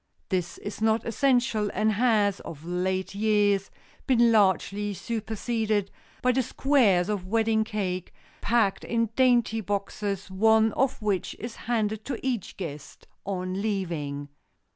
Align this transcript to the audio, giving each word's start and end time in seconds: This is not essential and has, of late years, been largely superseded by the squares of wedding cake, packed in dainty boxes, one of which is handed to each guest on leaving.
This 0.29 0.57
is 0.57 0.81
not 0.81 1.05
essential 1.05 1.69
and 1.75 1.91
has, 1.91 2.39
of 2.39 2.65
late 2.65 3.13
years, 3.13 3.69
been 4.07 4.31
largely 4.31 4.95
superseded 4.95 5.91
by 6.23 6.31
the 6.31 6.41
squares 6.41 7.07
of 7.07 7.27
wedding 7.27 7.63
cake, 7.63 8.11
packed 8.41 8.83
in 8.83 9.11
dainty 9.15 9.61
boxes, 9.61 10.31
one 10.31 10.71
of 10.73 11.03
which 11.03 11.35
is 11.37 11.55
handed 11.55 12.03
to 12.05 12.17
each 12.25 12.57
guest 12.57 13.05
on 13.27 13.61
leaving. 13.61 14.29